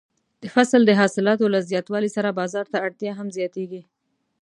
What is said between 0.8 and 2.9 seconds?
د حاصلاتو له زیاتوالي سره بازار ته